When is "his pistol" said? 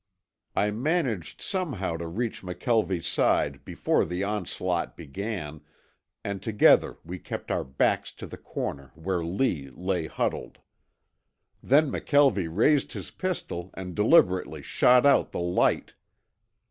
12.93-13.69